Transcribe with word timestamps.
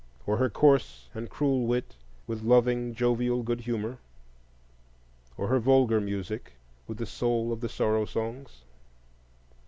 or 0.25 0.37
her 0.37 0.49
coarse 0.49 1.09
and 1.13 1.29
cruel 1.29 1.67
wit 1.67 1.95
with 2.25 2.41
loving 2.41 2.95
jovial 2.95 3.43
good 3.43 3.61
humor? 3.61 3.99
or 5.37 5.47
her 5.47 5.59
vulgar 5.59 6.01
music 6.01 6.53
with 6.87 6.97
the 6.97 7.05
soul 7.05 7.53
of 7.53 7.61
the 7.61 7.69
Sorrow 7.69 8.05
Songs? 8.05 8.63